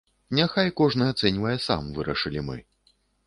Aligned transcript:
Няхай 0.37 0.69
кожны 0.79 1.09
ацэньвае 1.13 1.53
сам, 1.67 1.83
вырашылі 1.99 2.45
мы. 2.49 2.57